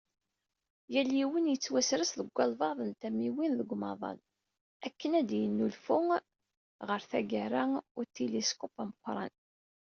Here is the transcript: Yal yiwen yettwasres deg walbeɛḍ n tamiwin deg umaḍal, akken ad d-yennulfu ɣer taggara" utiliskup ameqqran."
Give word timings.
Yal 0.93 1.09
yiwen 1.17 1.51
yettwasres 1.51 2.11
deg 2.19 2.27
walbeɛḍ 2.35 2.79
n 2.89 2.91
tamiwin 3.01 3.57
deg 3.59 3.69
umaḍal, 3.75 4.17
akken 4.85 5.11
ad 5.19 5.25
d-yennulfu 5.29 5.97
ɣer 6.87 7.01
taggara" 7.09 7.63
utiliskup 7.99 8.75
ameqqran." 8.83 9.33